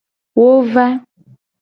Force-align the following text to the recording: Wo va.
Wo 0.37 0.47
va. 0.73 0.87